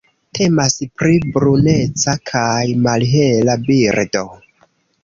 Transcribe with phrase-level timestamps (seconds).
[0.37, 4.27] Temas pri bruneca kaj malhela birdo.